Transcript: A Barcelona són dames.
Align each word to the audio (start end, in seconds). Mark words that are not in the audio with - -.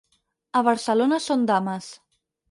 A 0.61 0.61
Barcelona 0.67 1.19
són 1.25 1.43
dames. 1.51 1.91